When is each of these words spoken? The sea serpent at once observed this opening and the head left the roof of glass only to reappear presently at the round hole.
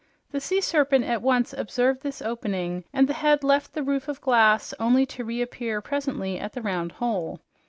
The 0.31 0.39
sea 0.39 0.61
serpent 0.61 1.05
at 1.05 1.21
once 1.21 1.53
observed 1.53 2.01
this 2.01 2.23
opening 2.23 2.85
and 2.91 3.07
the 3.07 3.13
head 3.13 3.43
left 3.43 3.75
the 3.75 3.83
roof 3.83 4.07
of 4.07 4.19
glass 4.19 4.73
only 4.79 5.05
to 5.05 5.23
reappear 5.23 5.79
presently 5.79 6.39
at 6.39 6.53
the 6.53 6.61
round 6.63 6.93
hole. 6.93 7.39